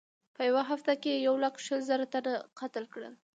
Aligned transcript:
په 0.35 0.41
یوه 0.49 0.63
هفته 0.71 0.91
کې 1.01 1.11
یې 1.13 1.23
یو 1.27 1.35
لک 1.43 1.55
شل 1.65 1.79
زره 1.89 2.05
تنه 2.13 2.33
قتل 2.59 2.83
کړل. 2.93 3.13